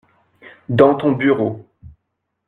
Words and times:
Dans 0.67 0.95
ton 0.95 1.11
bureau. 1.11 1.63